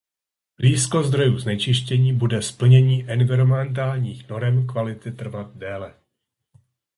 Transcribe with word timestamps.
Blízko 0.57 1.03
zdrojů 1.03 1.37
znečištění 1.39 2.13
bude 2.13 2.41
splnění 2.41 3.05
environmentálních 3.09 4.29
norem 4.29 4.67
kvality 4.67 5.11
trvat 5.11 5.57
déle. 5.57 5.93